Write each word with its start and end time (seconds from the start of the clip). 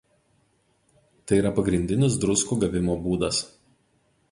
Tai 1.25 1.37
yra 1.41 1.51
pagrindinis 1.59 2.17
druskų 2.25 2.59
gavimo 2.65 2.99
būdas. 3.07 3.45